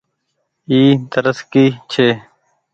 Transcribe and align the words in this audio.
اي 0.71 0.79
تر 1.11 1.25
سڪي 1.37 1.65
ڇي۔ 1.91 2.07